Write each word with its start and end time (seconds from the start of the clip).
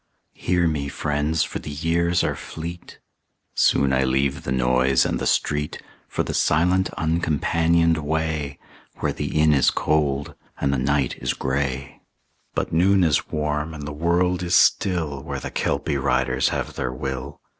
Hear 0.33 0.67
me, 0.67 0.87
friends, 0.87 1.43
for 1.43 1.59
the 1.59 1.69
years 1.69 2.23
are 2.23 2.33
fleet; 2.35 2.97
Soon 3.53 3.93
I 3.93 4.03
leave 4.03 4.41
the 4.41 4.51
noise 4.51 5.05
and 5.05 5.19
the 5.19 5.27
street 5.27 5.79
For 6.07 6.23
the 6.23 6.33
silent 6.33 6.89
uncompanioned 6.97 7.99
way 7.99 8.57
Where 8.95 9.13
the 9.13 9.39
inn 9.39 9.53
is 9.53 9.69
cold 9.69 10.33
and 10.59 10.73
the 10.73 10.79
night 10.79 11.19
is 11.19 11.35
gray. 11.35 12.01
But 12.55 12.73
noon 12.73 13.03
is 13.03 13.29
warm 13.29 13.75
and 13.75 13.87
the 13.87 13.93
world 13.93 14.41
is 14.41 14.55
still 14.55 15.21
Where 15.21 15.39
the 15.39 15.51
Kelpie 15.51 15.97
riders 15.97 16.49
have 16.49 16.73
their 16.73 16.91
will. 16.91 17.39